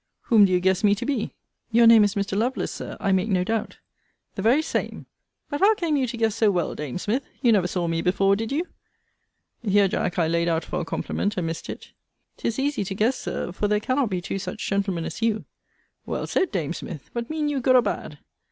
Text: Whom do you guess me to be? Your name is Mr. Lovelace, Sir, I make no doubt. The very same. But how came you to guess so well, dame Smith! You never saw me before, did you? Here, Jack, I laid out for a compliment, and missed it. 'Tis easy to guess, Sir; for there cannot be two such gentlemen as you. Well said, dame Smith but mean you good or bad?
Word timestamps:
Whom 0.21 0.45
do 0.45 0.51
you 0.51 0.59
guess 0.59 0.83
me 0.83 0.95
to 0.95 1.05
be? 1.05 1.35
Your 1.71 1.85
name 1.85 2.03
is 2.03 2.15
Mr. 2.15 2.35
Lovelace, 2.35 2.71
Sir, 2.71 2.97
I 2.99 3.11
make 3.11 3.29
no 3.29 3.43
doubt. 3.43 3.77
The 4.33 4.41
very 4.41 4.63
same. 4.63 5.05
But 5.47 5.59
how 5.59 5.75
came 5.75 5.95
you 5.95 6.07
to 6.07 6.17
guess 6.17 6.33
so 6.33 6.49
well, 6.49 6.73
dame 6.73 6.97
Smith! 6.97 7.23
You 7.43 7.51
never 7.51 7.67
saw 7.67 7.85
me 7.87 8.01
before, 8.01 8.35
did 8.35 8.51
you? 8.51 8.65
Here, 9.61 9.87
Jack, 9.87 10.17
I 10.17 10.27
laid 10.27 10.47
out 10.47 10.65
for 10.65 10.81
a 10.81 10.85
compliment, 10.85 11.37
and 11.37 11.45
missed 11.45 11.69
it. 11.69 11.91
'Tis 12.37 12.57
easy 12.57 12.83
to 12.85 12.95
guess, 12.95 13.15
Sir; 13.15 13.51
for 13.51 13.67
there 13.67 13.79
cannot 13.79 14.09
be 14.09 14.21
two 14.21 14.39
such 14.39 14.67
gentlemen 14.67 15.05
as 15.05 15.21
you. 15.21 15.45
Well 16.07 16.25
said, 16.25 16.51
dame 16.51 16.73
Smith 16.73 17.11
but 17.13 17.29
mean 17.29 17.47
you 17.47 17.59
good 17.61 17.75
or 17.75 17.83
bad? 17.83 18.17